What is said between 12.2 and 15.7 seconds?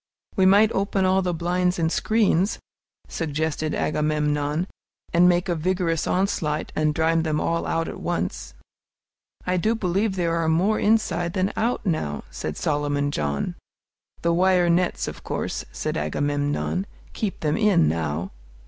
said Solomon John. "The wire nets, of course,"